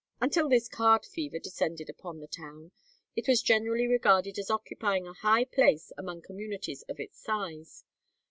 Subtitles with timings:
[0.19, 2.71] Until this card fever descended upon the town,
[3.15, 7.83] it was generally regarded as occupying a high place among communities of its size.